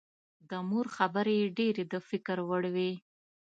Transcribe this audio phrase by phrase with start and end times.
[0.49, 2.91] د مور خبرې یې ډېرې د فکر وړ وې